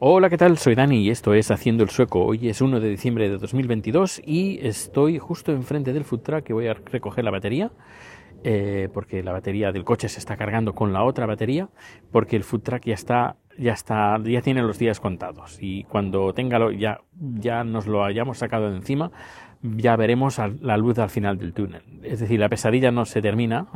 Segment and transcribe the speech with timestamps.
[0.00, 0.58] Hola, ¿qué tal?
[0.58, 2.24] Soy Dani y esto es Haciendo el Sueco.
[2.24, 6.52] Hoy es 1 de diciembre de 2022 y estoy justo enfrente del food truck que
[6.52, 7.70] voy a recoger la batería.
[8.42, 11.68] Eh, porque la batería del coche se está cargando con la otra batería,
[12.10, 16.34] porque el food truck ya está, ya está, ya tiene los días contados y cuando
[16.34, 19.12] tenga ya, ya nos lo hayamos sacado de encima,
[19.64, 21.82] ya veremos la luz al final del túnel.
[22.02, 23.66] Es decir, la pesadilla no se termina,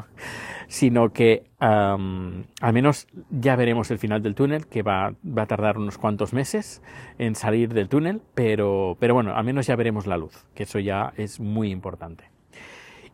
[0.69, 5.79] sino que al menos ya veremos el final del túnel, que va, va, a tardar
[5.79, 6.83] unos cuantos meses
[7.19, 10.79] en salir del túnel, pero, pero bueno, al menos ya veremos la luz, que eso
[10.79, 12.25] ya es muy importante.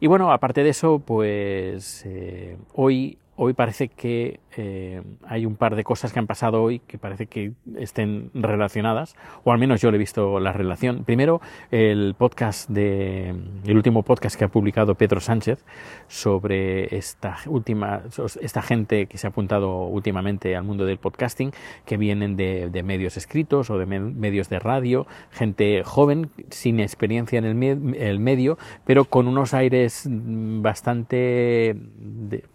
[0.00, 5.76] Y bueno, aparte de eso, pues eh, hoy hoy parece que eh, hay un par
[5.76, 9.90] de cosas que han pasado hoy que parece que estén relacionadas, o al menos yo
[9.90, 11.04] le he visto la relación.
[11.04, 11.40] Primero,
[11.70, 15.64] el podcast de, el último podcast que ha publicado Pedro Sánchez
[16.08, 18.02] sobre esta última,
[18.40, 21.52] esta gente que se ha apuntado últimamente al mundo del podcasting,
[21.84, 27.44] que vienen de, medios escritos o de medios de radio, gente joven, sin experiencia en
[27.44, 31.76] el, el medio, pero con unos aires bastante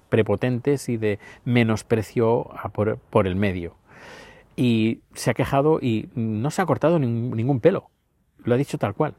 [0.09, 1.19] prepotentes y de
[1.89, 3.75] menosprecio por, por el medio.
[4.55, 7.89] Y se ha quejado y no se ha cortado ningún, pelo.
[8.43, 9.15] Lo ha dicho tal cual.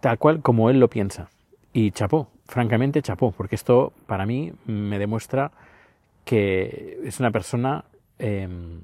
[0.00, 1.30] Tal cual como él lo piensa.
[1.72, 5.52] Y chapó, francamente chapó, porque esto para mí me demuestra
[6.24, 7.84] que es una persona
[8.18, 8.82] em,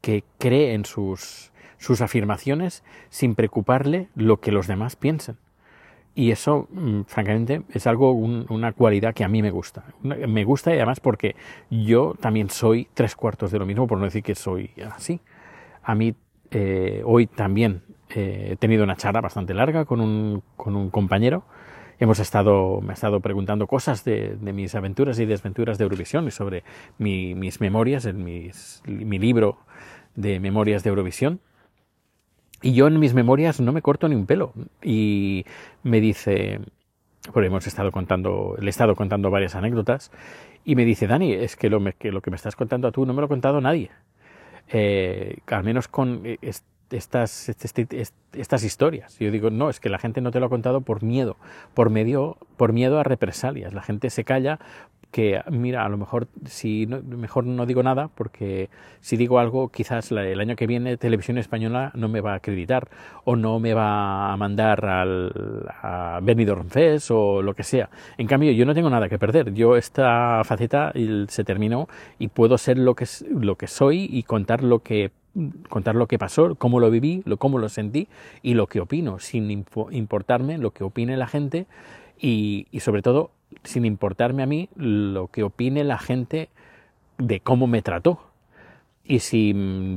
[0.00, 5.36] que cree en sus, sus afirmaciones sin preocuparle lo que los demás piensen.
[6.14, 9.84] Y eso, mm, francamente, es algo, una cualidad que a mí me gusta.
[10.02, 11.36] Me gusta y además porque
[11.70, 15.20] yo también soy tres cuartos de lo mismo, por no decir que soy así.
[15.82, 16.14] A mí,
[16.50, 21.44] eh, hoy también eh, he tenido una charla bastante larga con un, con un compañero.
[21.98, 26.26] Hemos estado, me ha estado preguntando cosas de, de, mis aventuras y desventuras de Eurovisión
[26.26, 26.64] y sobre
[26.98, 29.58] mi, mis memorias, en mis, mi libro
[30.14, 31.40] de memorias de Eurovisión.
[32.62, 34.52] Y yo en mis memorias no me corto ni un pelo.
[34.82, 35.44] Y
[35.82, 36.60] me dice,
[37.32, 40.10] porque hemos estado contando, le he estado contando varias anécdotas,
[40.64, 43.04] y me dice, Dani, es que lo, que, lo que me estás contando a tú
[43.04, 43.90] no me lo ha contado nadie.
[44.68, 46.22] Eh, al menos con
[46.90, 49.20] estas, este, este, estas historias.
[49.20, 51.36] Y yo digo, no, es que la gente no te lo ha contado por miedo,
[51.74, 53.72] por, medio, por miedo a represalias.
[53.74, 54.60] La gente se calla
[55.12, 59.68] que mira, a lo mejor si no, mejor no digo nada porque si digo algo
[59.68, 62.88] quizás el año que viene Televisión Española no me va a acreditar
[63.24, 67.90] o no me va a mandar al, a Benidorm Fest o lo que sea.
[68.16, 69.52] En cambio, yo no tengo nada que perder.
[69.52, 70.92] Yo esta faceta
[71.28, 75.12] se terminó y puedo ser lo que, lo que soy y contar lo que
[75.68, 78.08] contar lo que pasó, cómo lo viví, lo, cómo lo sentí
[78.42, 79.50] y lo que opino, sin
[79.90, 81.66] importarme lo que opine la gente
[82.18, 83.30] y, y sobre todo
[83.64, 86.48] sin importarme a mí lo que opine la gente
[87.18, 88.20] de cómo me trató.
[89.04, 89.52] Y si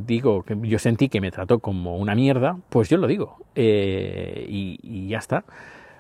[0.06, 3.38] digo que yo sentí que me trató como una mierda, pues yo lo digo.
[3.56, 5.46] Eh, y, ya está.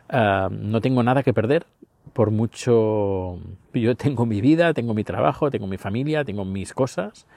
[0.09, 1.65] Ah, no tengo nada que perder.
[2.13, 3.39] Por mucho.
[3.73, 7.27] Yo tengo mi vida, tengo mi trabajo, tengo mi familia, tengo mis cosas.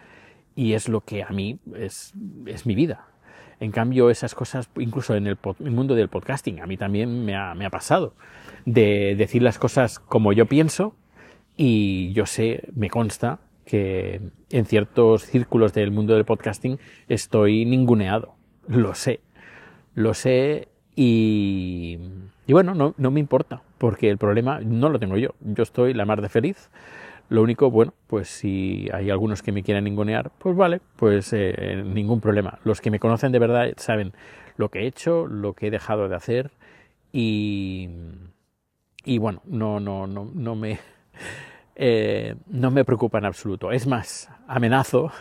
[0.54, 2.14] Y es lo que a mí es,
[2.46, 3.06] es mi vida.
[3.60, 7.70] En cambio, esas cosas, incluso en el, mundo del podcasting, a mí también me ha,
[7.70, 8.14] pasado
[8.64, 10.94] de decir las cosas como yo pienso
[11.56, 14.20] y yo sé, me consta que
[14.50, 18.34] en ciertos círculos del mundo del podcasting estoy ninguneado.
[18.68, 19.20] Lo sé.
[19.94, 21.98] Lo sé y,
[22.46, 25.34] y bueno, no, no me importa, porque el problema no lo tengo yo.
[25.40, 26.70] Yo estoy la mar de feliz.
[27.28, 31.82] Lo único, bueno, pues si hay algunos que me quieran ningunear, pues vale, pues eh,
[31.84, 32.58] ningún problema.
[32.64, 34.12] Los que me conocen de verdad saben
[34.56, 36.50] lo que he hecho, lo que he dejado de hacer
[37.12, 37.88] y,
[39.04, 40.78] y bueno, no, no, no, no me,
[41.76, 43.72] eh, no me preocupa en absoluto.
[43.72, 45.12] Es más, amenazo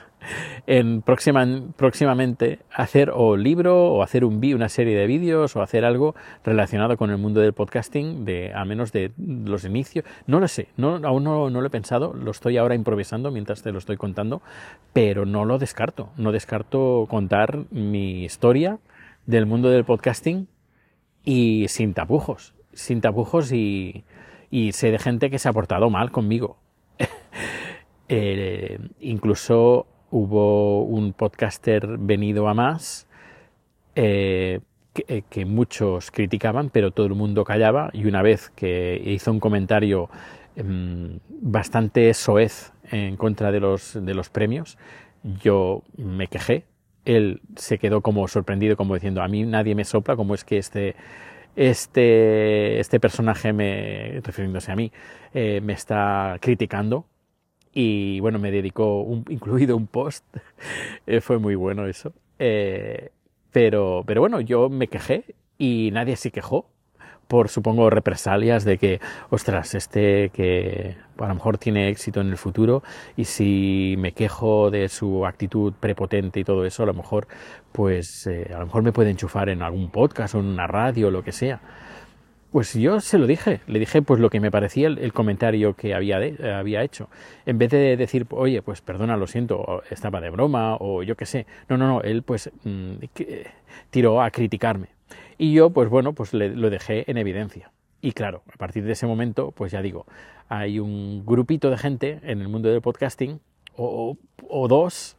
[0.66, 6.16] en próximamente hacer o libro o hacer un una serie de vídeos o hacer algo
[6.44, 10.06] relacionado con el mundo del podcasting, de al menos de los inicios.
[10.26, 13.64] No lo sé, no, aún no, no lo he pensado, lo estoy ahora improvisando mientras
[13.64, 14.42] te lo estoy contando,
[14.94, 16.10] pero no lo descarto.
[16.18, 18.80] No descarto contar mi historia
[19.26, 20.48] del mundo del podcasting
[21.24, 24.06] y sin tapujos, sin tapujos y,
[24.50, 26.58] y sé de gente que se ha portado mal conmigo.
[28.10, 33.08] eh, incluso hubo un podcaster venido a más
[33.96, 34.60] eh,
[34.94, 39.40] que, que, muchos criticaban, pero todo el mundo callaba y una vez que hizo un
[39.40, 40.10] comentario
[40.56, 44.78] eh, bastante soez en contra de los, de los premios,
[45.42, 46.66] yo me quejé.
[47.06, 50.58] Él se quedó como sorprendido, como diciendo, a mí nadie me sopla, como es que
[50.58, 50.96] este,
[51.56, 54.92] este, este personaje, me, refiriéndose a mí,
[55.34, 57.06] eh, me está criticando
[57.74, 60.24] y bueno, me dedicó incluido un post,
[61.08, 62.14] eh, fue muy bueno eso.
[62.40, 63.12] Eh,
[63.52, 66.70] pero, pero bueno, yo me quejé y nadie se quejó
[67.28, 69.00] por supongo represalias de que,
[69.30, 72.84] ostras, este que a lo mejor tiene éxito en el futuro
[73.16, 77.28] y si me quejo de su actitud prepotente y todo eso, a lo mejor
[77.72, 81.08] pues eh, a lo mejor me puede enchufar en algún podcast o en una radio
[81.08, 81.60] o lo que sea.
[82.52, 85.94] Pues yo se lo dije, le dije pues lo que me parecía el, comentario que
[85.94, 86.20] había,
[86.58, 87.10] había hecho.
[87.46, 91.26] En vez de decir, oye, pues perdona, lo siento, estaba de broma o yo qué
[91.26, 91.46] sé.
[91.68, 92.94] No, no, no, él pues mm,
[93.90, 94.88] tiró a criticarme.
[95.38, 97.72] Y yo, pues bueno, pues lo dejé en evidencia.
[98.02, 100.06] Y claro, a partir de ese momento, pues ya digo,
[100.50, 103.40] hay un grupito de gente en el mundo del podcasting,
[103.76, 104.18] o,
[104.68, 105.18] dos,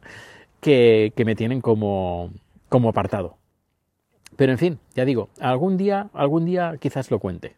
[0.59, 2.31] que, me tienen como,
[2.67, 3.37] como apartado.
[4.39, 7.57] Pero en fin, ya digo, algún día, algún día quizás lo cuente.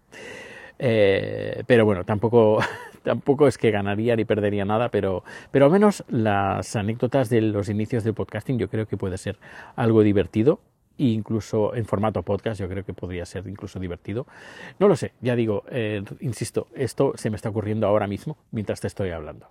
[0.79, 2.57] Eh, pero bueno, tampoco,
[3.03, 7.69] tampoco es que ganaría ni perdería nada, pero, pero al menos las anécdotas de los
[7.69, 9.37] inicios del podcasting yo creo que puede ser
[9.75, 10.59] algo divertido
[10.97, 14.25] incluso en formato podcast, yo creo que podría ser incluso divertido.
[14.79, 18.81] No lo sé, ya digo, eh, insisto, esto se me está ocurriendo ahora mismo mientras
[18.81, 19.49] te estoy hablando.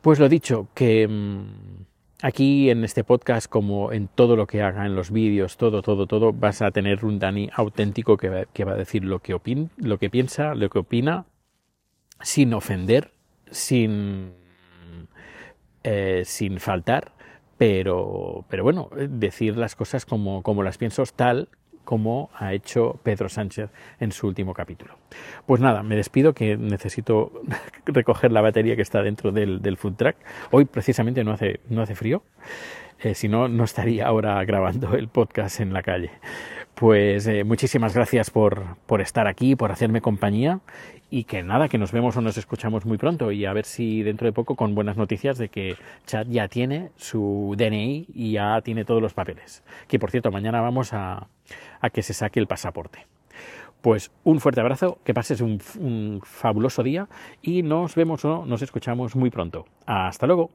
[0.00, 1.84] Pues lo dicho, que mm,
[2.22, 6.06] aquí en este podcast, como en todo lo que haga, en los vídeos, todo, todo,
[6.06, 9.38] todo, vas a tener un Dani auténtico que va, a decir lo que,
[9.76, 11.26] lo que piensa, lo que opina,
[12.20, 13.12] sin ofender,
[13.50, 14.32] sin,
[15.84, 17.12] eh, sin faltar
[17.58, 21.48] pero, pero bueno, decir las cosas como, como las pienso tal
[21.86, 24.98] como ha hecho Pedro Sánchez en su último capítulo.
[25.46, 27.32] Pues nada, me despido que necesito
[27.86, 30.16] recoger la batería que está dentro del, del food track.
[30.50, 32.22] Hoy precisamente no hace, no hace frío,
[32.98, 36.10] eh, si no, no estaría ahora grabando el podcast en la calle.
[36.76, 40.60] Pues eh, muchísimas gracias por, por estar aquí, por hacerme compañía
[41.08, 44.02] y que nada, que nos vemos o nos escuchamos muy pronto y a ver si
[44.02, 48.60] dentro de poco con buenas noticias de que Chad ya tiene su DNI y ya
[48.60, 49.62] tiene todos los papeles.
[49.88, 51.28] Que por cierto, mañana vamos a,
[51.80, 53.06] a que se saque el pasaporte.
[53.80, 57.08] Pues un fuerte abrazo, que pases un, un fabuloso día
[57.40, 59.64] y nos vemos o nos escuchamos muy pronto.
[59.86, 60.50] Hasta luego.